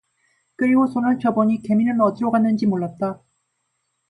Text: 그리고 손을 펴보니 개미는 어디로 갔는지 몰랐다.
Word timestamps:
그리고 0.55 0.87
손을 0.87 1.19
펴보니 1.19 1.61
개미는 1.61 2.01
어디로 2.01 2.31
갔는지 2.31 2.65
몰랐다. 2.65 3.21